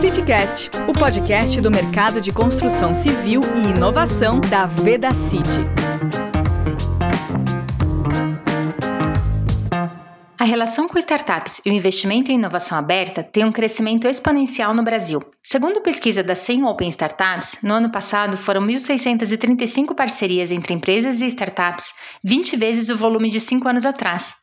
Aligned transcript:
CityCast, 0.00 0.70
o 0.88 0.94
podcast 0.94 1.60
do 1.60 1.70
mercado 1.70 2.22
de 2.22 2.32
construção 2.32 2.94
civil 2.94 3.42
e 3.54 3.76
inovação 3.76 4.40
da 4.40 4.64
Veda 4.64 5.12
City. 5.12 5.60
A 10.38 10.44
relação 10.44 10.88
com 10.88 10.98
startups 10.98 11.60
e 11.66 11.70
o 11.70 11.74
investimento 11.74 12.32
em 12.32 12.36
inovação 12.36 12.78
aberta 12.78 13.22
tem 13.22 13.44
um 13.44 13.52
crescimento 13.52 14.08
exponencial 14.08 14.72
no 14.72 14.82
Brasil. 14.82 15.20
Segundo 15.42 15.82
pesquisa 15.82 16.22
da 16.22 16.34
100 16.34 16.64
Open 16.64 16.88
Startups, 16.88 17.58
no 17.62 17.74
ano 17.74 17.92
passado 17.92 18.38
foram 18.38 18.62
1.635 18.62 19.94
parcerias 19.94 20.50
entre 20.50 20.72
empresas 20.72 21.20
e 21.20 21.26
startups, 21.26 21.92
20 22.24 22.56
vezes 22.56 22.88
o 22.88 22.96
volume 22.96 23.28
de 23.28 23.38
5 23.38 23.68
anos 23.68 23.84
atrás. 23.84 24.39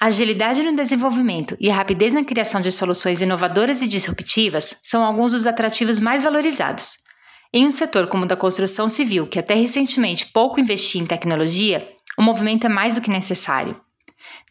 Agilidade 0.00 0.62
no 0.62 0.74
desenvolvimento 0.74 1.56
e 1.58 1.70
a 1.70 1.74
rapidez 1.74 2.12
na 2.12 2.24
criação 2.24 2.60
de 2.60 2.70
soluções 2.70 3.20
inovadoras 3.20 3.80
e 3.80 3.86
disruptivas 3.86 4.76
são 4.82 5.04
alguns 5.04 5.32
dos 5.32 5.46
atrativos 5.46 5.98
mais 5.98 6.22
valorizados. 6.22 6.98
Em 7.52 7.66
um 7.66 7.70
setor 7.70 8.08
como 8.08 8.24
o 8.24 8.26
da 8.26 8.36
construção 8.36 8.88
civil, 8.88 9.26
que 9.26 9.38
até 9.38 9.54
recentemente 9.54 10.26
pouco 10.26 10.60
investia 10.60 11.00
em 11.00 11.06
tecnologia, 11.06 11.88
o 12.18 12.22
movimento 12.22 12.66
é 12.66 12.68
mais 12.68 12.94
do 12.94 13.00
que 13.00 13.10
necessário. 13.10 13.80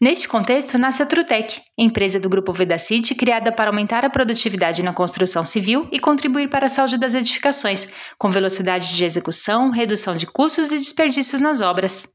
Neste 0.00 0.28
contexto, 0.28 0.76
nasce 0.76 1.02
a 1.02 1.06
Trutec, 1.06 1.60
empresa 1.78 2.18
do 2.18 2.28
grupo 2.28 2.52
Vedacity 2.52 3.14
criada 3.14 3.52
para 3.52 3.70
aumentar 3.70 4.04
a 4.04 4.10
produtividade 4.10 4.82
na 4.82 4.92
construção 4.92 5.44
civil 5.44 5.88
e 5.92 6.00
contribuir 6.00 6.48
para 6.48 6.66
a 6.66 6.68
saúde 6.68 6.98
das 6.98 7.14
edificações, 7.14 7.88
com 8.18 8.30
velocidade 8.30 8.96
de 8.96 9.04
execução, 9.04 9.70
redução 9.70 10.16
de 10.16 10.26
custos 10.26 10.72
e 10.72 10.78
desperdícios 10.78 11.40
nas 11.40 11.60
obras. 11.60 12.08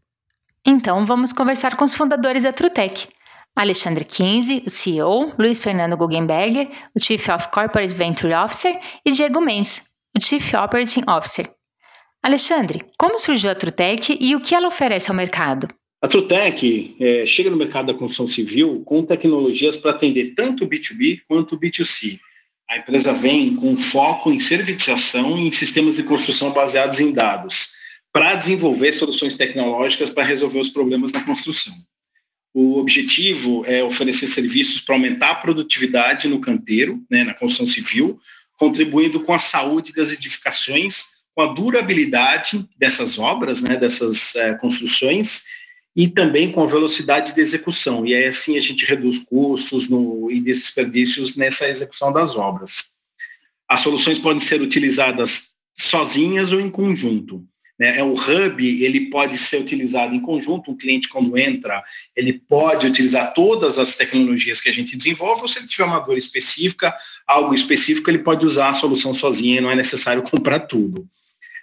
Então, 0.65 1.05
vamos 1.05 1.31
conversar 1.31 1.75
com 1.75 1.85
os 1.85 1.95
fundadores 1.95 2.43
da 2.43 2.51
Trutec. 2.51 3.07
Alexandre 3.55 4.05
Kinsey, 4.05 4.63
o 4.65 4.69
CEO, 4.69 5.33
Luiz 5.37 5.59
Fernando 5.59 5.97
Guggenberger, 5.97 6.69
o 6.95 7.03
Chief 7.03 7.27
of 7.29 7.49
Corporate 7.51 7.93
Venture 7.93 8.33
Officer, 8.33 8.79
e 9.05 9.11
Diego 9.11 9.41
Mendes, 9.41 9.83
o 10.15 10.23
Chief 10.23 10.53
Operating 10.53 11.03
Officer. 11.09 11.49
Alexandre, 12.23 12.85
como 12.97 13.19
surgiu 13.19 13.49
a 13.51 13.55
Trutec 13.55 14.17
e 14.19 14.35
o 14.35 14.41
que 14.41 14.53
ela 14.53 14.67
oferece 14.67 15.09
ao 15.09 15.15
mercado? 15.15 15.67
A 16.01 16.07
Trutec 16.07 16.95
é, 16.99 17.25
chega 17.25 17.49
no 17.49 17.57
mercado 17.57 17.87
da 17.87 17.93
construção 17.93 18.27
civil 18.27 18.81
com 18.85 19.03
tecnologias 19.03 19.75
para 19.75 19.91
atender 19.91 20.33
tanto 20.35 20.63
o 20.63 20.67
B2B 20.69 21.21
quanto 21.27 21.55
o 21.55 21.59
B2C. 21.59 22.19
A 22.69 22.77
empresa 22.77 23.11
vem 23.11 23.55
com 23.55 23.75
foco 23.75 24.31
em 24.31 24.39
servitização 24.39 25.37
e 25.37 25.47
em 25.47 25.51
sistemas 25.51 25.95
de 25.95 26.03
construção 26.03 26.51
baseados 26.51 26.99
em 26.99 27.11
dados, 27.11 27.71
para 28.13 28.35
desenvolver 28.35 28.91
soluções 28.91 29.35
tecnológicas 29.35 30.09
para 30.09 30.23
resolver 30.23 30.59
os 30.59 30.69
problemas 30.69 31.11
da 31.11 31.21
construção. 31.21 31.73
O 32.53 32.77
objetivo 32.79 33.63
é 33.65 33.83
oferecer 33.83 34.27
serviços 34.27 34.81
para 34.81 34.95
aumentar 34.95 35.31
a 35.31 35.35
produtividade 35.35 36.27
no 36.27 36.41
canteiro, 36.41 37.03
né, 37.09 37.23
na 37.23 37.33
construção 37.33 37.67
civil, 37.67 38.19
contribuindo 38.57 39.21
com 39.21 39.33
a 39.33 39.39
saúde 39.39 39.93
das 39.93 40.11
edificações, 40.11 41.19
com 41.35 41.41
a 41.41 41.47
durabilidade 41.47 42.67
dessas 42.77 43.17
obras, 43.17 43.61
né, 43.61 43.77
dessas 43.77 44.35
é, 44.35 44.55
construções, 44.55 45.43
e 45.95 46.07
também 46.07 46.51
com 46.51 46.63
a 46.63 46.67
velocidade 46.67 47.33
de 47.33 47.41
execução. 47.41 48.05
E 48.05 48.13
aí, 48.13 48.25
assim, 48.25 48.57
a 48.57 48.61
gente 48.61 48.85
reduz 48.85 49.19
custos 49.19 49.87
no, 49.87 50.29
e 50.31 50.39
desperdícios 50.39 51.35
nessa 51.35 51.67
execução 51.67 52.11
das 52.11 52.35
obras. 52.35 52.91
As 53.67 53.81
soluções 53.81 54.17
podem 54.17 54.39
ser 54.39 54.61
utilizadas 54.61 55.49
sozinhas 55.77 56.51
ou 56.51 56.59
em 56.59 56.69
conjunto. 56.69 57.45
Né? 57.79 57.97
É 57.97 58.03
o 58.03 58.13
hub, 58.13 58.83
ele 58.83 59.09
pode 59.09 59.37
ser 59.37 59.61
utilizado 59.61 60.13
em 60.13 60.19
conjunto. 60.19 60.69
Um 60.69 60.77
cliente, 60.77 61.07
quando 61.07 61.37
entra, 61.37 61.81
ele 62.15 62.33
pode 62.33 62.85
utilizar 62.85 63.33
todas 63.33 63.79
as 63.79 63.95
tecnologias 63.95 64.59
que 64.59 64.67
a 64.67 64.73
gente 64.73 64.97
desenvolve, 64.97 65.41
ou 65.41 65.47
se 65.47 65.59
ele 65.59 65.67
tiver 65.67 65.85
uma 65.85 65.99
dor 65.99 66.17
específica, 66.17 66.93
algo 67.25 67.53
específico, 67.53 68.09
ele 68.09 68.19
pode 68.19 68.45
usar 68.45 68.69
a 68.69 68.73
solução 68.73 69.13
sozinha, 69.13 69.61
não 69.61 69.71
é 69.71 69.75
necessário 69.75 70.21
comprar 70.29 70.59
tudo. 70.59 71.07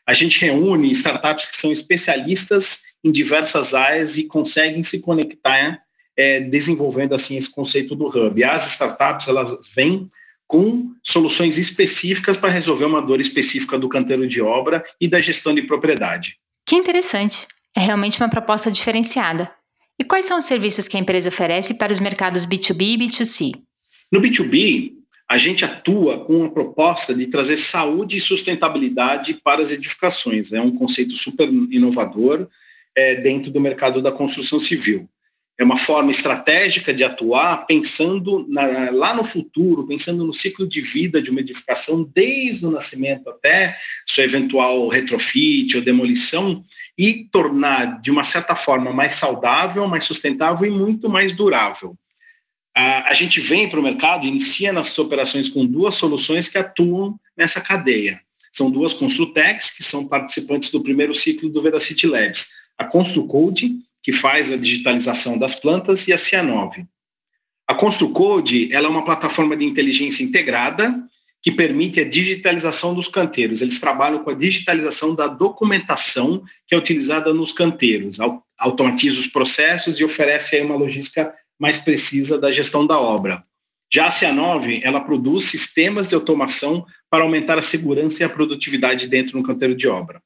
A 0.06 0.14
gente 0.14 0.40
reúne 0.40 0.90
startups 0.92 1.48
que 1.48 1.56
são 1.56 1.70
especialistas 1.70 2.84
em 3.04 3.10
diversas 3.10 3.74
áreas 3.74 4.16
e 4.16 4.24
conseguem 4.24 4.82
se 4.82 5.00
conectar 5.00 5.82
é, 6.16 6.40
desenvolvendo 6.40 7.14
assim 7.14 7.36
esse 7.36 7.50
conceito 7.50 7.94
do 7.94 8.06
hub. 8.06 8.42
As 8.42 8.70
startups 8.70 9.28
elas 9.28 9.58
vêm 9.74 10.08
com 10.46 10.92
soluções 11.02 11.58
específicas 11.58 12.36
para 12.36 12.50
resolver 12.50 12.84
uma 12.84 13.02
dor 13.02 13.20
específica 13.20 13.78
do 13.78 13.88
canteiro 13.88 14.26
de 14.26 14.40
obra 14.40 14.84
e 15.00 15.08
da 15.08 15.20
gestão 15.20 15.54
de 15.54 15.62
propriedade. 15.62 16.38
Que 16.66 16.76
interessante! 16.76 17.46
É 17.76 17.80
realmente 17.80 18.20
uma 18.20 18.28
proposta 18.28 18.70
diferenciada. 18.70 19.50
E 19.98 20.04
quais 20.04 20.24
são 20.24 20.38
os 20.38 20.44
serviços 20.44 20.88
que 20.88 20.96
a 20.96 21.00
empresa 21.00 21.28
oferece 21.28 21.74
para 21.74 21.92
os 21.92 22.00
mercados 22.00 22.46
B2B 22.46 22.82
e 22.82 22.98
B2C? 22.98 23.52
No 24.12 24.20
B2B, 24.20 24.92
a 25.28 25.38
gente 25.38 25.64
atua 25.64 26.24
com 26.24 26.36
uma 26.36 26.50
proposta 26.50 27.14
de 27.14 27.26
trazer 27.26 27.56
saúde 27.56 28.16
e 28.16 28.20
sustentabilidade 28.20 29.40
para 29.42 29.62
as 29.62 29.72
edificações. 29.72 30.52
É 30.52 30.60
um 30.60 30.70
conceito 30.70 31.16
super 31.16 31.48
inovador 31.48 32.48
é, 32.94 33.16
dentro 33.16 33.50
do 33.50 33.60
mercado 33.60 34.00
da 34.00 34.12
construção 34.12 34.60
civil. 34.60 35.08
É 35.58 35.64
uma 35.64 35.76
forma 35.76 36.10
estratégica 36.10 36.92
de 36.92 37.02
atuar 37.02 37.66
pensando 37.66 38.46
na, 38.48 38.90
lá 38.90 39.14
no 39.14 39.24
futuro, 39.24 39.86
pensando 39.86 40.24
no 40.24 40.34
ciclo 40.34 40.68
de 40.68 40.82
vida 40.82 41.22
de 41.22 41.30
uma 41.30 41.40
edificação, 41.40 42.04
desde 42.04 42.66
o 42.66 42.70
nascimento 42.70 43.30
até 43.30 43.74
sua 44.06 44.24
eventual 44.24 44.86
retrofit 44.88 45.74
ou 45.76 45.82
demolição, 45.82 46.62
e 46.98 47.24
tornar 47.30 48.00
de 48.00 48.10
uma 48.10 48.24
certa 48.24 48.54
forma 48.54 48.92
mais 48.92 49.14
saudável, 49.14 49.86
mais 49.86 50.04
sustentável 50.04 50.66
e 50.66 50.70
muito 50.70 51.08
mais 51.08 51.32
durável. 51.32 51.96
A, 52.74 53.14
gente 53.14 53.40
vem 53.40 53.66
para 53.70 53.80
o 53.80 53.82
mercado, 53.82 54.26
inicia 54.26 54.70
nas 54.70 54.98
operações 54.98 55.48
com 55.48 55.64
duas 55.64 55.94
soluções 55.94 56.46
que 56.46 56.58
atuam 56.58 57.18
nessa 57.34 57.58
cadeia. 57.58 58.20
São 58.52 58.70
duas 58.70 58.92
Construtex, 58.92 59.70
que 59.70 59.82
são 59.82 60.06
participantes 60.06 60.70
do 60.70 60.82
primeiro 60.82 61.14
ciclo 61.14 61.48
do 61.48 61.62
Vedacity 61.62 62.06
Labs. 62.06 62.48
A 62.76 62.84
ConstruCode, 62.84 63.76
que 64.06 64.12
faz 64.12 64.52
a 64.52 64.56
digitalização 64.56 65.36
das 65.36 65.56
plantas, 65.56 66.06
e 66.06 66.12
a 66.12 66.16
Cianove. 66.16 66.86
A 67.66 67.74
ConstruCode 67.74 68.72
ela 68.72 68.86
é 68.86 68.88
uma 68.88 69.04
plataforma 69.04 69.56
de 69.56 69.64
inteligência 69.64 70.22
integrada 70.22 70.96
que 71.42 71.50
permite 71.50 71.98
a 71.98 72.08
digitalização 72.08 72.94
dos 72.94 73.08
canteiros. 73.08 73.62
Eles 73.62 73.80
trabalham 73.80 74.22
com 74.22 74.30
a 74.30 74.34
digitalização 74.34 75.12
da 75.12 75.26
documentação 75.26 76.44
que 76.68 76.74
é 76.76 76.78
utilizada 76.78 77.34
nos 77.34 77.50
canteiros, 77.50 78.18
automatiza 78.56 79.18
os 79.18 79.26
processos 79.26 79.98
e 79.98 80.04
oferece 80.04 80.60
uma 80.60 80.76
logística 80.76 81.34
mais 81.58 81.78
precisa 81.78 82.38
da 82.38 82.52
gestão 82.52 82.86
da 82.86 83.00
obra. 83.00 83.44
Já 83.92 84.06
a 84.06 84.10
Cianove, 84.10 84.82
ela 84.84 85.00
produz 85.00 85.46
sistemas 85.46 86.06
de 86.06 86.14
automação 86.14 86.86
para 87.10 87.24
aumentar 87.24 87.58
a 87.58 87.62
segurança 87.62 88.22
e 88.22 88.24
a 88.24 88.28
produtividade 88.28 89.08
dentro 89.08 89.32
do 89.32 89.44
canteiro 89.44 89.74
de 89.74 89.88
obra. 89.88 90.22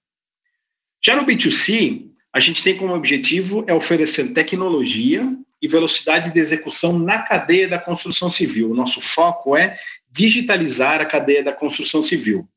Já 1.02 1.16
no 1.16 1.24
B2C, 1.24 2.10
a 2.32 2.40
gente 2.40 2.62
tem 2.62 2.76
como 2.76 2.94
objetivo 2.94 3.64
é 3.66 3.74
oferecer 3.74 4.32
tecnologia 4.32 5.26
e 5.60 5.68
velocidade 5.68 6.32
de 6.32 6.38
execução 6.38 6.98
na 6.98 7.18
cadeia 7.18 7.68
da 7.68 7.78
construção 7.78 8.30
civil. 8.30 8.70
O 8.70 8.74
nosso 8.74 9.00
foco 9.00 9.56
é 9.56 9.78
digitalizar 10.10 11.00
a 11.00 11.04
cadeia 11.04 11.42
da 11.42 11.52
construção 11.52 12.02
civil. 12.02 12.48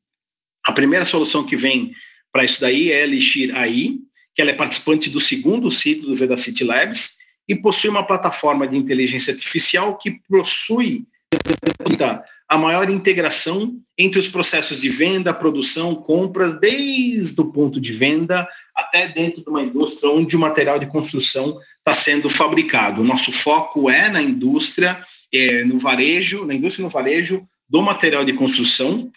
A 0.64 0.72
primeira 0.72 1.04
solução 1.04 1.44
que 1.44 1.56
vem 1.56 1.92
para 2.32 2.44
isso 2.44 2.60
daí 2.60 2.90
é 2.90 3.02
a 3.02 3.04
Elixir 3.04 3.56
AI, 3.56 3.98
que 4.34 4.40
ela 4.40 4.50
é 4.50 4.54
participante 4.54 5.10
do 5.10 5.20
segundo 5.20 5.70
ciclo 5.70 6.08
do 6.08 6.16
Vedacity 6.16 6.64
Labs 6.64 7.18
e 7.48 7.54
possui 7.54 7.90
uma 7.90 8.06
plataforma 8.06 8.66
de 8.66 8.76
inteligência 8.76 9.32
artificial 9.32 9.98
que 9.98 10.12
possui 10.28 11.06
a 12.48 12.58
maior 12.58 12.90
integração 12.90 13.80
entre 13.96 14.18
os 14.18 14.28
processos 14.28 14.80
de 14.80 14.88
venda, 14.88 15.32
produção, 15.32 15.94
compras, 15.94 16.58
desde 16.58 17.40
o 17.40 17.46
ponto 17.46 17.80
de 17.80 17.92
venda 17.92 18.46
até 18.74 19.08
dentro 19.08 19.42
de 19.42 19.48
uma 19.48 19.62
indústria 19.62 20.10
onde 20.10 20.36
o 20.36 20.40
material 20.40 20.78
de 20.78 20.86
construção 20.86 21.58
está 21.78 21.94
sendo 21.94 22.28
fabricado. 22.28 23.02
O 23.02 23.04
nosso 23.04 23.32
foco 23.32 23.88
é 23.88 24.08
na 24.08 24.20
indústria, 24.20 25.00
é, 25.32 25.64
no 25.64 25.78
varejo, 25.78 26.44
na 26.44 26.54
indústria 26.54 26.82
no 26.82 26.90
varejo 26.90 27.46
do 27.68 27.80
material 27.80 28.24
de 28.24 28.32
construção 28.32 29.10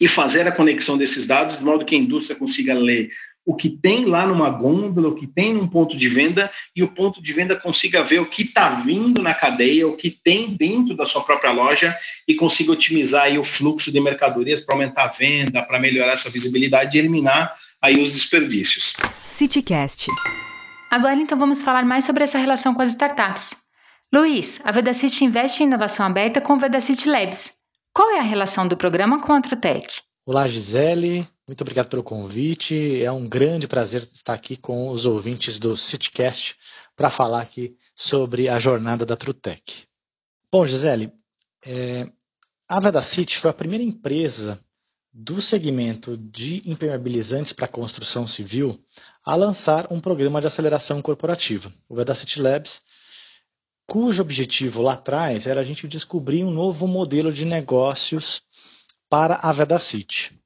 e 0.00 0.08
fazer 0.08 0.46
a 0.46 0.52
conexão 0.52 0.96
desses 0.96 1.26
dados 1.26 1.58
de 1.58 1.64
modo 1.64 1.84
que 1.84 1.94
a 1.94 1.98
indústria 1.98 2.38
consiga 2.38 2.74
ler 2.74 3.10
o 3.44 3.54
que 3.54 3.68
tem 3.68 4.04
lá 4.04 4.26
numa 4.26 4.48
gôndola, 4.48 5.08
o 5.08 5.14
que 5.14 5.26
tem 5.26 5.54
num 5.54 5.66
ponto 5.66 5.96
de 5.96 6.08
venda, 6.08 6.50
e 6.74 6.82
o 6.82 6.88
ponto 6.88 7.22
de 7.22 7.32
venda 7.32 7.56
consiga 7.56 8.02
ver 8.02 8.20
o 8.20 8.26
que 8.26 8.42
está 8.42 8.70
vindo 8.70 9.22
na 9.22 9.34
cadeia, 9.34 9.86
o 9.88 9.96
que 9.96 10.10
tem 10.10 10.50
dentro 10.50 10.96
da 10.96 11.04
sua 11.04 11.22
própria 11.22 11.50
loja 11.50 11.96
e 12.26 12.34
consiga 12.34 12.72
otimizar 12.72 13.24
aí 13.24 13.38
o 13.38 13.44
fluxo 13.44 13.90
de 13.90 14.00
mercadorias 14.00 14.60
para 14.60 14.76
aumentar 14.76 15.04
a 15.04 15.08
venda, 15.08 15.62
para 15.62 15.80
melhorar 15.80 16.12
essa 16.12 16.30
visibilidade 16.30 16.96
e 16.96 17.00
eliminar 17.00 17.52
aí 17.80 18.00
os 18.00 18.12
desperdícios. 18.12 18.94
CityCast. 19.12 20.06
Agora 20.90 21.16
então 21.16 21.38
vamos 21.38 21.62
falar 21.62 21.84
mais 21.84 22.04
sobre 22.04 22.22
essa 22.22 22.38
relação 22.38 22.74
com 22.74 22.82
as 22.82 22.90
startups. 22.90 23.56
Luiz, 24.12 24.60
a 24.62 24.70
Vedacity 24.70 25.24
investe 25.24 25.62
em 25.62 25.66
inovação 25.66 26.04
aberta 26.04 26.40
com 26.40 26.52
o 26.52 26.58
Vedacity 26.58 27.08
Labs. 27.08 27.54
Qual 27.94 28.10
é 28.10 28.18
a 28.18 28.22
relação 28.22 28.68
do 28.68 28.76
programa 28.76 29.18
com 29.18 29.32
a 29.32 29.40
Trutec? 29.40 29.86
Olá, 30.26 30.46
Gisele. 30.46 31.26
Muito 31.46 31.60
obrigado 31.62 31.88
pelo 31.88 32.02
convite. 32.02 33.02
É 33.02 33.10
um 33.10 33.28
grande 33.28 33.66
prazer 33.66 34.02
estar 34.12 34.34
aqui 34.34 34.56
com 34.56 34.90
os 34.90 35.06
ouvintes 35.06 35.58
do 35.58 35.76
CityCast 35.76 36.56
para 36.94 37.10
falar 37.10 37.42
aqui 37.42 37.76
sobre 37.94 38.48
a 38.48 38.58
jornada 38.58 39.04
da 39.04 39.16
Trutec. 39.16 39.86
Bom, 40.50 40.64
Gisele, 40.64 41.12
é, 41.64 42.08
A 42.68 42.80
Vedacity 42.80 43.38
foi 43.38 43.50
a 43.50 43.54
primeira 43.54 43.82
empresa 43.82 44.60
do 45.12 45.42
segmento 45.42 46.16
de 46.16 46.62
impermeabilizantes 46.64 47.52
para 47.52 47.68
construção 47.68 48.26
civil 48.26 48.82
a 49.24 49.34
lançar 49.34 49.92
um 49.92 50.00
programa 50.00 50.40
de 50.40 50.46
aceleração 50.46 51.02
corporativa, 51.02 51.72
o 51.88 51.94
Vedacity 51.94 52.40
Labs, 52.40 52.82
cujo 53.86 54.22
objetivo 54.22 54.80
lá 54.80 54.94
atrás 54.94 55.46
era 55.46 55.60
a 55.60 55.64
gente 55.64 55.86
descobrir 55.86 56.44
um 56.44 56.50
novo 56.50 56.86
modelo 56.86 57.30
de 57.30 57.44
negócios 57.44 58.42
para 59.10 59.36
a 59.36 59.52
Vedacity. 59.52 60.41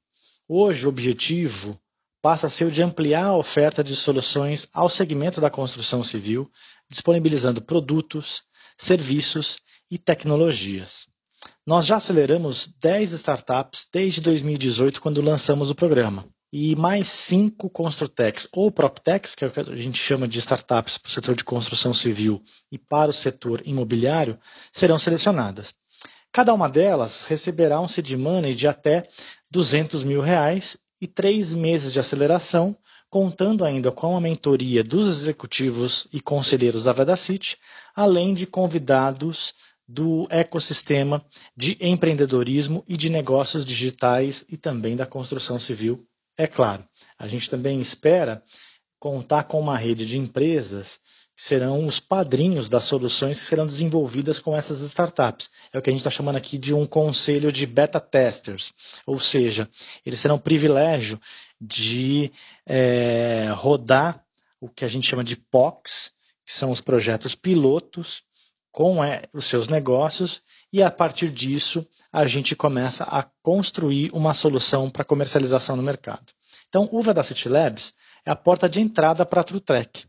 Hoje, 0.49 0.85
o 0.85 0.89
objetivo 0.89 1.77
passa 2.21 2.47
a 2.47 2.49
ser 2.49 2.65
o 2.65 2.71
de 2.71 2.81
ampliar 2.81 3.25
a 3.25 3.37
oferta 3.37 3.83
de 3.83 3.95
soluções 3.95 4.67
ao 4.73 4.89
segmento 4.89 5.41
da 5.41 5.49
construção 5.49 6.01
civil, 6.01 6.49
disponibilizando 6.89 7.61
produtos, 7.61 8.43
serviços 8.77 9.57
e 9.91 9.97
tecnologias. 9.97 11.07
Nós 11.65 11.85
já 11.85 11.97
aceleramos 11.97 12.69
10 12.81 13.11
startups 13.11 13.87
desde 13.91 14.21
2018, 14.21 15.01
quando 15.01 15.21
lançamos 15.21 15.69
o 15.69 15.75
programa. 15.75 16.25
E 16.51 16.77
mais 16.77 17.09
cinco 17.09 17.69
Construtex 17.69 18.47
ou 18.53 18.71
PropTechs, 18.71 19.35
que 19.35 19.43
é 19.43 19.47
o 19.49 19.51
que 19.51 19.59
a 19.59 19.75
gente 19.75 20.01
chama 20.01 20.29
de 20.29 20.39
startups 20.39 20.97
para 20.97 21.09
o 21.09 21.11
setor 21.11 21.35
de 21.35 21.43
construção 21.43 21.93
civil 21.93 22.41
e 22.71 22.77
para 22.77 23.11
o 23.11 23.13
setor 23.13 23.61
imobiliário, 23.65 24.39
serão 24.71 24.97
selecionadas. 24.97 25.73
Cada 26.31 26.53
uma 26.53 26.69
delas 26.69 27.25
receberá 27.25 27.79
um 27.81 27.87
seed 27.87 28.11
money 28.13 28.53
de 28.53 28.67
até 28.67 29.03
200 29.51 30.03
mil 30.03 30.21
reais 30.21 30.77
e 31.01 31.07
três 31.07 31.53
meses 31.53 31.93
de 31.93 31.99
aceleração, 31.99 32.77
contando 33.09 33.63
ainda 33.63 33.91
com 33.91 34.15
a 34.15 34.21
mentoria 34.21 34.83
dos 34.83 35.07
executivos 35.07 36.07
e 36.11 36.19
conselheiros 36.19 36.83
da 36.83 36.93
Vedacity, 36.93 37.57
além 37.95 38.33
de 38.33 38.45
convidados 38.45 39.53
do 39.87 40.27
ecossistema 40.29 41.25
de 41.55 41.77
empreendedorismo 41.79 42.83
e 42.87 42.97
de 42.97 43.09
negócios 43.09 43.63
digitais 43.63 44.43
e 44.49 44.57
também 44.57 44.95
da 44.95 45.05
construção 45.05 45.57
civil, 45.59 46.05
é 46.37 46.45
claro. 46.45 46.85
A 47.17 47.27
gente 47.27 47.49
também 47.49 47.79
espera 47.79 48.43
contar 48.99 49.45
com 49.45 49.59
uma 49.59 49.77
rede 49.77 50.05
de 50.05 50.17
empresas 50.17 50.99
serão 51.39 51.85
os 51.85 51.99
padrinhos 51.99 52.67
das 52.67 52.83
soluções 52.83 53.39
que 53.39 53.45
serão 53.45 53.67
desenvolvidas 53.67 54.39
com 54.39 54.57
essas 54.57 54.81
startups. 54.81 55.51
É 55.71 55.77
o 55.77 55.81
que 55.83 55.89
a 55.91 55.93
gente 55.93 55.99
está 55.99 56.09
chamando 56.09 56.37
aqui 56.37 56.57
de 56.57 56.73
um 56.73 56.87
conselho 56.87 57.51
de 57.51 57.67
beta 57.67 57.99
testers, 57.99 58.73
ou 59.05 59.19
seja, 59.19 59.69
eles 60.03 60.19
terão 60.19 60.37
o 60.37 60.41
privilégio 60.41 61.21
de 61.61 62.31
é, 62.65 63.53
rodar 63.55 64.25
o 64.59 64.67
que 64.67 64.83
a 64.83 64.87
gente 64.87 65.07
chama 65.07 65.23
de 65.23 65.35
POCs, 65.35 66.11
que 66.43 66.51
são 66.51 66.71
os 66.71 66.81
projetos 66.81 67.35
pilotos, 67.35 68.23
com 68.71 69.03
é, 69.03 69.21
os 69.31 69.45
seus 69.45 69.67
negócios, 69.67 70.41
e 70.73 70.81
a 70.81 70.89
partir 70.89 71.29
disso 71.29 71.87
a 72.11 72.25
gente 72.25 72.55
começa 72.55 73.03
a 73.03 73.23
construir 73.43 74.09
uma 74.11 74.33
solução 74.33 74.89
para 74.89 75.05
comercialização 75.05 75.75
no 75.75 75.83
mercado. 75.83 76.33
Então, 76.67 76.89
o 76.91 77.01
Vedacity 77.01 77.47
Labs 77.47 77.93
é 78.25 78.31
a 78.31 78.35
porta 78.35 78.67
de 78.67 78.81
entrada 78.81 79.25
para 79.25 79.41
a 79.41 79.43
TrueTech. 79.43 80.05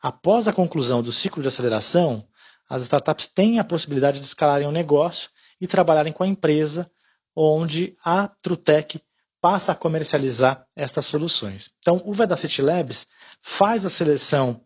Após 0.00 0.48
a 0.48 0.52
conclusão 0.52 1.02
do 1.02 1.12
ciclo 1.12 1.42
de 1.42 1.48
aceleração, 1.48 2.26
as 2.68 2.82
startups 2.82 3.26
têm 3.26 3.58
a 3.58 3.64
possibilidade 3.64 4.20
de 4.20 4.26
escalarem 4.26 4.66
o 4.66 4.72
negócio 4.72 5.30
e 5.60 5.66
trabalharem 5.66 6.12
com 6.12 6.22
a 6.22 6.28
empresa 6.28 6.90
onde 7.34 7.96
a 8.04 8.28
TrueTech 8.28 9.00
passa 9.40 9.72
a 9.72 9.74
comercializar 9.74 10.66
estas 10.76 11.06
soluções. 11.06 11.70
Então, 11.78 12.02
o 12.04 12.12
Vedacity 12.12 12.62
Labs 12.62 13.06
faz 13.40 13.84
a 13.84 13.90
seleção 13.90 14.60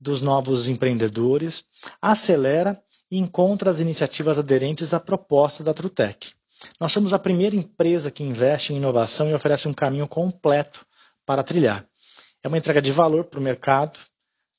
dos 0.00 0.20
novos 0.20 0.68
empreendedores, 0.68 1.64
acelera 2.02 2.80
e 3.10 3.18
encontra 3.18 3.70
as 3.70 3.80
iniciativas 3.80 4.38
aderentes 4.38 4.92
à 4.92 5.00
proposta 5.00 5.64
da 5.64 5.72
TrueTech. 5.72 6.34
Nós 6.80 6.92
somos 6.92 7.14
a 7.14 7.18
primeira 7.18 7.56
empresa 7.56 8.10
que 8.10 8.22
investe 8.22 8.72
em 8.72 8.76
inovação 8.76 9.28
e 9.30 9.34
oferece 9.34 9.68
um 9.68 9.74
caminho 9.74 10.08
completo 10.08 10.84
para 11.24 11.42
trilhar. 11.42 11.86
É 12.42 12.48
uma 12.48 12.58
entrega 12.58 12.82
de 12.82 12.92
valor 12.92 13.24
para 13.24 13.40
o 13.40 13.42
mercado, 13.42 13.98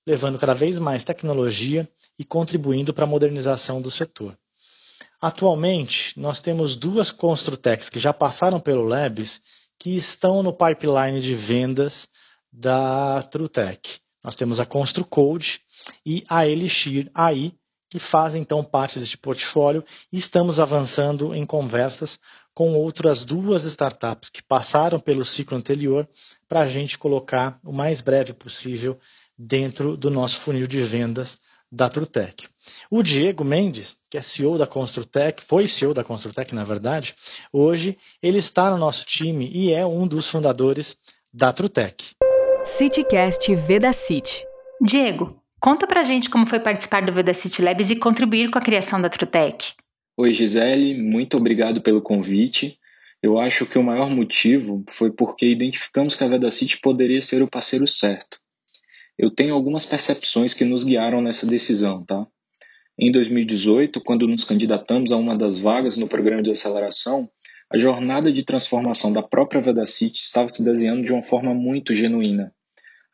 levando 0.08 0.40
cada 0.40 0.54
vez 0.54 0.80
mais 0.80 1.04
tecnologia 1.04 1.88
e 2.18 2.24
contribuindo 2.24 2.94
para 2.94 3.04
a 3.04 3.08
modernização 3.08 3.82
do 3.82 3.92
setor. 3.92 4.38
Atualmente, 5.20 6.18
nós 6.18 6.40
temos 6.40 6.78
duas 6.78 7.12
Construtecs 7.12 7.90
que 7.90 8.00
já 8.00 8.14
passaram 8.14 8.58
pelo 8.58 8.86
Labs 8.86 9.42
que 9.78 9.98
estão 9.98 10.42
no 10.42 10.54
pipeline 10.54 11.20
de 11.20 11.36
vendas 11.36 12.08
da 12.52 13.22
TrueTech. 13.24 14.00
Nós 14.24 14.36
temos 14.36 14.62
a 14.62 14.66
ConstruCode 14.66 15.60
e 16.06 16.24
a 16.30 16.48
Elixir 16.48 17.12
AI, 17.14 17.54
que 17.90 18.00
fazem 18.00 18.42
então 18.42 18.64
parte 18.64 19.00
deste 19.00 19.18
portfólio 19.18 19.84
e 20.12 20.18
estamos 20.18 20.58
avançando 20.58 21.36
em 21.36 21.46
conversas 21.46 22.18
com 22.54 22.74
outras 22.76 23.26
duas 23.26 23.66
startups 23.66 24.30
que 24.30 24.42
passaram 24.42 25.00
pelo 25.00 25.26
ciclo 25.26 25.58
anterior 25.58 26.08
para 26.48 26.62
a 26.62 26.68
gente 26.68 26.98
colocar 26.98 27.60
o 27.64 27.74
mais 27.74 28.02
breve 28.02 28.34
possível 28.34 28.98
dentro 29.38 29.96
do 29.96 30.10
nosso 30.10 30.42
funil 30.42 30.68
de 30.68 30.82
vendas 30.82 31.40
da 31.72 31.90
Trutec. 31.90 32.48
O 32.90 33.04
Diego 33.04 33.44
Mendes, 33.44 33.98
que 34.10 34.18
é 34.18 34.22
CEO 34.22 34.58
da 34.58 34.66
Construtec, 34.66 35.44
foi 35.44 35.68
CEO 35.68 35.94
da 35.94 36.04
Construtec, 36.04 36.56
na 36.56 36.64
verdade, 36.64 37.14
hoje 37.52 37.98
ele 38.22 38.38
está 38.38 38.72
no 38.72 38.78
nosso 38.78 39.06
time 39.06 39.50
e 39.54 39.72
é 39.72 39.86
um 39.86 40.08
dos 40.08 40.30
fundadores 40.30 40.98
da 41.34 41.52
Trutec. 41.52 42.12
CityCast 42.64 43.54
Vedacity. 43.56 44.46
Diego, 44.82 45.42
Conta 45.60 45.88
pra 45.88 46.04
gente 46.04 46.30
como 46.30 46.48
foi 46.48 46.60
participar 46.60 47.04
do 47.04 47.12
Vedacity 47.12 47.64
Labs 47.64 47.90
e 47.90 47.96
contribuir 47.96 48.52
com 48.52 48.60
a 48.60 48.62
criação 48.62 49.02
da 49.02 49.10
Trutec. 49.10 49.74
Oi, 50.16 50.34
Gisele, 50.34 50.94
muito 50.94 51.36
obrigado 51.36 51.82
pelo 51.82 52.02
convite. 52.02 52.78
Eu 53.24 53.40
acho 53.40 53.66
que 53.66 53.80
o 53.80 53.84
maior 53.84 54.10
motivo 54.10 54.84
foi 54.90 55.12
porque 55.12 55.48
identificamos 55.48 56.16
que 56.16 56.24
a 56.24 56.28
Vedacity 56.28 56.80
poderia 56.80 57.22
ser 57.22 57.42
o 57.42 57.50
parceiro 57.50 57.88
certo. 57.88 58.38
Eu 59.18 59.32
tenho 59.32 59.54
algumas 59.54 59.86
percepções 59.86 60.54
que 60.54 60.66
nos 60.66 60.84
guiaram 60.84 61.22
nessa 61.22 61.48
decisão, 61.48 62.06
tá? 62.06 62.26
Em 63.00 63.12
2018, 63.12 64.02
quando 64.02 64.28
nos 64.28 64.44
candidatamos 64.44 65.12
a 65.12 65.18
uma 65.18 65.36
das 65.36 65.60
vagas 65.60 65.98
no 65.98 66.08
programa 66.08 66.42
de 66.42 66.52
aceleração, 66.52 67.30
a 67.72 67.78
jornada 67.78 68.32
de 68.32 68.44
transformação 68.44 69.12
da 69.12 69.22
própria 69.22 69.62
Vedacity 69.62 70.22
estava 70.22 70.50
se 70.50 70.64
desenhando 70.64 71.06
de 71.06 71.12
uma 71.12 71.24
forma 71.24 71.54
muito 71.54 71.94
genuína 71.94 72.54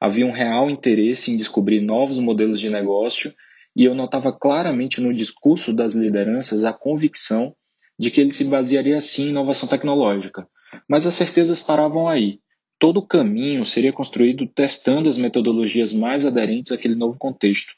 havia 0.03 0.25
um 0.25 0.31
real 0.31 0.69
interesse 0.69 1.31
em 1.31 1.37
descobrir 1.37 1.79
novos 1.79 2.19
modelos 2.19 2.59
de 2.59 2.69
negócio 2.69 3.33
e 3.73 3.85
eu 3.85 3.95
notava 3.95 4.37
claramente 4.37 4.99
no 4.99 5.13
discurso 5.13 5.71
das 5.71 5.95
lideranças 5.95 6.65
a 6.65 6.73
convicção 6.73 7.55
de 7.97 8.11
que 8.11 8.19
ele 8.19 8.31
se 8.31 8.43
basearia 8.43 8.99
sim 8.99 9.27
em 9.27 9.29
inovação 9.29 9.69
tecnológica. 9.69 10.45
Mas 10.89 11.05
as 11.05 11.13
certezas 11.13 11.61
paravam 11.61 12.09
aí. 12.09 12.41
Todo 12.83 12.97
o 12.97 13.07
caminho 13.07 13.65
seria 13.65 13.93
construído 13.93 14.45
testando 14.45 15.07
as 15.07 15.17
metodologias 15.17 15.93
mais 15.93 16.25
aderentes 16.25 16.73
àquele 16.73 16.95
novo 16.95 17.17
contexto. 17.17 17.71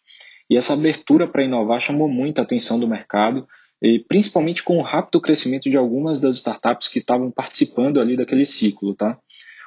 E 0.49 0.57
essa 0.57 0.73
abertura 0.73 1.27
para 1.27 1.43
inovar 1.43 1.79
chamou 1.79 2.09
muita 2.09 2.41
atenção 2.41 2.79
do 2.79 2.87
mercado, 2.87 3.47
e 3.79 3.99
principalmente 3.99 4.63
com 4.63 4.79
o 4.79 4.81
rápido 4.81 5.21
crescimento 5.21 5.69
de 5.69 5.77
algumas 5.77 6.19
das 6.19 6.37
startups 6.37 6.87
que 6.87 6.97
estavam 6.97 7.29
participando 7.29 8.01
ali 8.01 8.15
daquele 8.15 8.47
ciclo, 8.47 8.95
tá? 8.95 9.15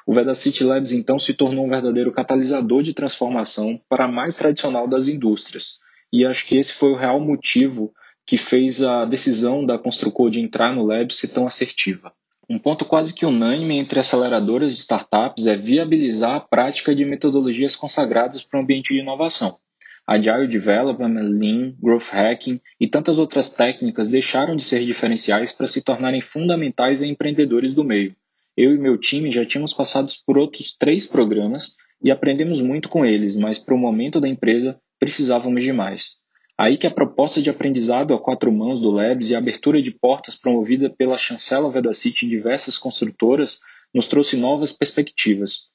O 0.05 0.13
Vedacity 0.13 0.65
Labs 0.65 0.91
então 0.91 1.17
se 1.17 1.33
tornou 1.33 1.65
um 1.65 1.69
verdadeiro 1.69 2.11
catalisador 2.11 2.83
de 2.83 2.93
transformação 2.93 3.79
para 3.87 4.03
a 4.03 4.11
mais 4.11 4.35
tradicional 4.35 4.89
das 4.89 5.07
indústrias. 5.07 5.79
E 6.11 6.25
acho 6.25 6.45
que 6.47 6.57
esse 6.57 6.73
foi 6.73 6.91
o 6.91 6.97
real 6.97 7.21
motivo 7.21 7.93
que 8.25 8.37
fez 8.37 8.83
a 8.83 9.05
decisão 9.05 9.65
da 9.65 9.79
Construcode 9.79 10.41
entrar 10.41 10.75
no 10.75 10.83
Lab 10.83 11.13
ser 11.13 11.29
tão 11.29 11.47
assertiva. 11.47 12.11
Um 12.49 12.57
ponto 12.57 12.83
quase 12.83 13.13
que 13.13 13.27
unânime 13.27 13.77
entre 13.77 13.99
aceleradoras 13.99 14.73
de 14.73 14.79
startups 14.79 15.45
é 15.45 15.55
viabilizar 15.55 16.33
a 16.35 16.39
prática 16.39 16.95
de 16.95 17.05
metodologias 17.05 17.75
consagradas 17.75 18.43
para 18.43 18.59
o 18.59 18.63
ambiente 18.63 18.91
de 18.91 19.01
inovação. 19.01 19.59
Agile 20.07 20.47
Development, 20.47 21.13
Lean, 21.13 21.75
Growth 21.79 22.11
Hacking 22.11 22.59
e 22.79 22.87
tantas 22.87 23.19
outras 23.19 23.51
técnicas 23.51 24.07
deixaram 24.07 24.55
de 24.55 24.63
ser 24.63 24.83
diferenciais 24.83 25.51
para 25.51 25.67
se 25.67 25.83
tornarem 25.83 26.21
fundamentais 26.21 27.03
a 27.03 27.05
empreendedores 27.05 27.75
do 27.75 27.83
meio. 27.83 28.15
Eu 28.57 28.73
e 28.73 28.79
meu 28.79 28.97
time 28.97 29.29
já 29.29 29.45
tínhamos 29.45 29.71
passado 29.71 30.11
por 30.25 30.35
outros 30.35 30.75
três 30.75 31.05
programas 31.05 31.75
e 32.03 32.09
aprendemos 32.09 32.61
muito 32.61 32.89
com 32.89 33.05
eles, 33.05 33.35
mas 33.35 33.59
para 33.59 33.75
o 33.75 33.77
momento 33.77 34.19
da 34.19 34.27
empresa 34.27 34.81
precisávamos 34.99 35.63
de 35.63 35.71
mais. 35.71 36.17
Aí 36.59 36.75
que 36.75 36.85
a 36.85 36.91
proposta 36.91 37.41
de 37.41 37.49
aprendizado 37.49 38.13
a 38.13 38.19
quatro 38.19 38.51
mãos 38.51 38.81
do 38.81 38.91
Labs 38.91 39.29
e 39.29 39.35
a 39.35 39.37
abertura 39.37 39.81
de 39.81 39.91
portas 39.91 40.35
promovida 40.35 40.89
pela 40.89 41.17
chancela 41.17 41.71
Vedacity 41.71 42.25
em 42.25 42.29
diversas 42.29 42.77
construtoras 42.77 43.61
nos 43.93 44.09
trouxe 44.09 44.35
novas 44.35 44.73
perspectivas. 44.73 45.69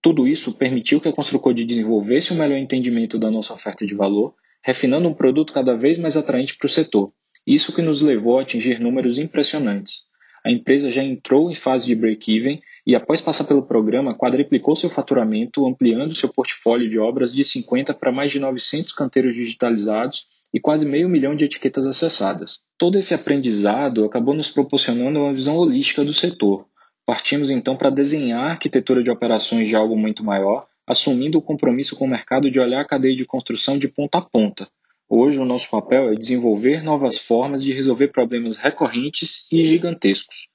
Tudo 0.00 0.28
isso 0.28 0.52
permitiu 0.52 1.00
que 1.00 1.08
a 1.08 1.12
Construcode 1.12 1.64
desenvolvesse 1.64 2.32
um 2.32 2.36
melhor 2.36 2.56
entendimento 2.56 3.18
da 3.18 3.32
nossa 3.32 3.52
oferta 3.52 3.84
de 3.84 3.96
valor, 3.96 4.32
refinando 4.64 5.08
um 5.08 5.14
produto 5.14 5.52
cada 5.52 5.76
vez 5.76 5.98
mais 5.98 6.16
atraente 6.16 6.56
para 6.56 6.66
o 6.66 6.70
setor. 6.70 7.12
Isso 7.44 7.74
que 7.74 7.82
nos 7.82 8.00
levou 8.00 8.38
a 8.38 8.42
atingir 8.42 8.78
números 8.78 9.18
impressionantes 9.18 10.04
a 10.44 10.50
empresa 10.50 10.90
já 10.90 11.02
entrou 11.02 11.50
em 11.50 11.54
fase 11.54 11.86
de 11.86 11.94
break-even 11.94 12.60
e, 12.86 12.96
após 12.96 13.20
passar 13.20 13.44
pelo 13.44 13.66
programa, 13.66 14.14
quadriplicou 14.14 14.74
seu 14.74 14.90
faturamento, 14.90 15.66
ampliando 15.66 16.14
seu 16.14 16.28
portfólio 16.28 16.90
de 16.90 16.98
obras 16.98 17.32
de 17.32 17.44
50 17.44 17.94
para 17.94 18.10
mais 18.10 18.32
de 18.32 18.40
900 18.40 18.92
canteiros 18.92 19.36
digitalizados 19.36 20.26
e 20.52 20.60
quase 20.60 20.84
meio 20.84 21.08
milhão 21.08 21.36
de 21.36 21.44
etiquetas 21.44 21.86
acessadas. 21.86 22.58
Todo 22.76 22.98
esse 22.98 23.14
aprendizado 23.14 24.04
acabou 24.04 24.34
nos 24.34 24.48
proporcionando 24.48 25.20
uma 25.20 25.32
visão 25.32 25.56
holística 25.56 26.04
do 26.04 26.12
setor. 26.12 26.66
Partimos 27.06 27.48
então 27.50 27.76
para 27.76 27.90
desenhar 27.90 28.42
a 28.42 28.50
arquitetura 28.50 29.02
de 29.02 29.10
operações 29.10 29.68
de 29.68 29.76
algo 29.76 29.96
muito 29.96 30.24
maior, 30.24 30.66
assumindo 30.86 31.38
o 31.38 31.42
compromisso 31.42 31.96
com 31.96 32.04
o 32.04 32.08
mercado 32.08 32.50
de 32.50 32.58
olhar 32.58 32.80
a 32.80 32.86
cadeia 32.86 33.14
de 33.14 33.24
construção 33.24 33.78
de 33.78 33.88
ponta 33.88 34.18
a 34.18 34.22
ponta. 34.22 34.68
Hoje, 35.14 35.38
o 35.38 35.44
nosso 35.44 35.68
papel 35.68 36.10
é 36.10 36.14
desenvolver 36.14 36.82
novas 36.82 37.18
formas 37.18 37.62
de 37.62 37.70
resolver 37.70 38.08
problemas 38.08 38.56
recorrentes 38.56 39.46
e 39.52 39.62
gigantescos. 39.62 40.48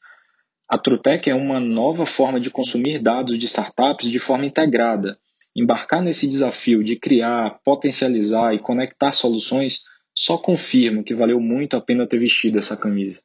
A 0.67 0.79
Trutec 0.79 1.29
é 1.29 1.35
uma 1.35 1.59
nova 1.59 2.07
forma 2.07 2.39
de 2.39 2.49
consumir 2.49 2.97
dados 2.97 3.37
de 3.37 3.45
startups 3.45 4.09
de 4.09 4.17
forma 4.17 4.47
integrada. 4.47 5.19
Embarcar 5.55 6.01
nesse 6.01 6.27
desafio 6.27 6.83
de 6.83 6.95
criar, 6.95 7.59
potencializar 7.63 8.55
e 8.55 8.59
conectar 8.59 9.13
soluções 9.13 9.83
só 10.11 10.39
confirma 10.39 11.03
que 11.03 11.13
valeu 11.13 11.39
muito 11.39 11.77
a 11.77 11.81
pena 11.81 12.07
ter 12.07 12.17
vestido 12.17 12.57
essa 12.57 12.75
camisa. 12.75 13.21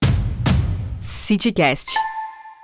CityCast. 0.98 1.92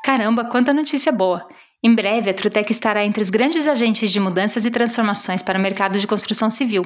Caramba, 0.04 0.44
quanta 0.44 0.74
notícia 0.74 1.10
boa! 1.10 1.48
Em 1.82 1.94
breve, 1.94 2.28
a 2.28 2.34
Trutec 2.34 2.70
estará 2.70 3.02
entre 3.02 3.22
os 3.22 3.30
grandes 3.30 3.66
agentes 3.66 4.12
de 4.12 4.20
mudanças 4.20 4.66
e 4.66 4.70
transformações 4.70 5.42
para 5.42 5.58
o 5.58 5.62
mercado 5.62 5.98
de 5.98 6.06
construção 6.06 6.50
civil. 6.50 6.84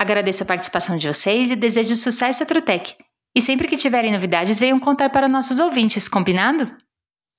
Agradeço 0.00 0.42
a 0.42 0.46
participação 0.46 0.96
de 0.96 1.06
vocês 1.06 1.50
e 1.50 1.56
desejo 1.56 1.94
sucesso 1.94 2.42
à 2.42 2.46
Trutec. 2.46 2.96
E 3.36 3.42
sempre 3.42 3.68
que 3.68 3.76
tiverem 3.76 4.10
novidades, 4.10 4.58
venham 4.58 4.80
contar 4.80 5.10
para 5.10 5.28
nossos 5.28 5.58
ouvintes, 5.58 6.08
combinado? 6.08 6.74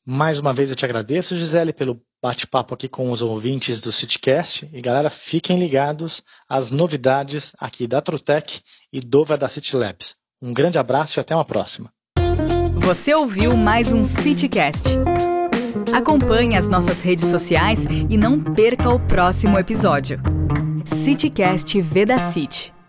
Mais 0.05 0.37
uma 0.37 0.53
vez 0.53 0.69
eu 0.69 0.75
te 0.75 0.85
agradeço, 0.85 1.35
Gisele, 1.35 1.73
pelo 1.73 1.99
bate-papo 2.21 2.75
aqui 2.75 2.87
com 2.87 3.09
os 3.09 3.23
ouvintes 3.23 3.81
do 3.81 3.91
CityCast. 3.91 4.69
E 4.71 4.79
galera, 4.79 5.09
fiquem 5.09 5.57
ligados 5.57 6.21
às 6.47 6.69
novidades 6.69 7.51
aqui 7.57 7.87
da 7.87 7.99
Trutec 7.99 8.61
e 8.93 8.99
do 9.01 9.25
City 9.49 9.75
Labs. 9.75 10.15
Um 10.39 10.53
grande 10.53 10.77
abraço 10.77 11.19
e 11.19 11.19
até 11.19 11.33
uma 11.33 11.43
próxima. 11.43 11.91
Você 12.75 13.11
ouviu 13.15 13.57
mais 13.57 13.91
um 13.91 14.03
CityCast. 14.03 14.89
Acompanhe 15.91 16.55
as 16.55 16.67
nossas 16.67 17.01
redes 17.01 17.25
sociais 17.25 17.85
e 18.07 18.15
não 18.17 18.39
perca 18.39 18.87
o 18.87 18.99
próximo 18.99 19.57
episódio. 19.57 20.21
CityCast 20.91 21.65
City. 22.19 22.80